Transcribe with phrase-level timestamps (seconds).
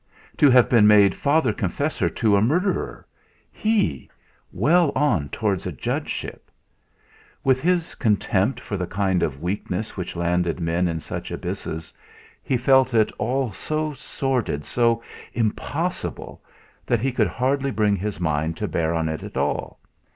[0.37, 3.05] To have been made father confessor to a murderer,
[3.51, 4.09] he
[4.51, 6.49] well on towards a judgeship!
[7.43, 11.93] With his contempt for the kind of weakness which landed men in such abysses,
[12.41, 15.03] he felt it all so sordid, so
[15.33, 16.41] "impossible,"
[16.87, 19.79] that he could hardly bring his mind to bear on it at all.